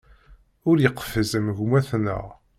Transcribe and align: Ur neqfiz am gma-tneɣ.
Ur 0.69 0.75
neqfiz 0.79 1.31
am 1.37 1.47
gma-tneɣ. 1.57 2.25